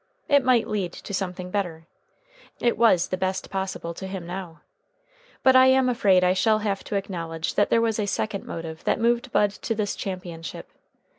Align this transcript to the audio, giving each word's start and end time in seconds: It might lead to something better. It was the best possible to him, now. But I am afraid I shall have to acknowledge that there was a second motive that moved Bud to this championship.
It 0.27 0.43
might 0.43 0.67
lead 0.67 0.93
to 0.93 1.13
something 1.13 1.51
better. 1.51 1.85
It 2.59 2.75
was 2.75 3.09
the 3.09 3.17
best 3.17 3.51
possible 3.51 3.93
to 3.93 4.07
him, 4.07 4.25
now. 4.25 4.61
But 5.43 5.55
I 5.55 5.67
am 5.67 5.87
afraid 5.89 6.23
I 6.23 6.33
shall 6.33 6.57
have 6.65 6.83
to 6.85 6.95
acknowledge 6.95 7.53
that 7.53 7.69
there 7.69 7.81
was 7.81 7.99
a 7.99 8.07
second 8.07 8.43
motive 8.43 8.83
that 8.85 8.99
moved 8.99 9.31
Bud 9.31 9.51
to 9.51 9.75
this 9.75 9.95
championship. 9.95 10.69